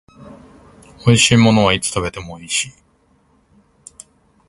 [1.05, 2.73] 美味しいものはいつ食べても美味しい